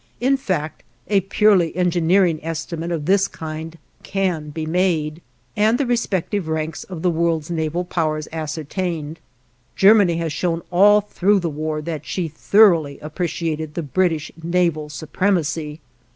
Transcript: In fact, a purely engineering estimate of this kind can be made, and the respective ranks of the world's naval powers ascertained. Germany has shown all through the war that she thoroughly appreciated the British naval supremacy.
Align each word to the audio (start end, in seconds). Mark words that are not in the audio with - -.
In 0.19 0.35
fact, 0.35 0.81
a 1.09 1.21
purely 1.21 1.75
engineering 1.75 2.39
estimate 2.41 2.91
of 2.91 3.05
this 3.05 3.27
kind 3.27 3.77
can 4.01 4.49
be 4.49 4.65
made, 4.65 5.21
and 5.55 5.77
the 5.77 5.85
respective 5.85 6.47
ranks 6.47 6.83
of 6.85 7.03
the 7.03 7.11
world's 7.11 7.51
naval 7.51 7.85
powers 7.85 8.27
ascertained. 8.33 9.19
Germany 9.75 10.17
has 10.17 10.33
shown 10.33 10.63
all 10.71 11.01
through 11.01 11.39
the 11.39 11.51
war 11.51 11.83
that 11.83 12.03
she 12.03 12.27
thoroughly 12.27 12.97
appreciated 12.97 13.75
the 13.75 13.83
British 13.83 14.31
naval 14.41 14.89
supremacy. 14.89 15.79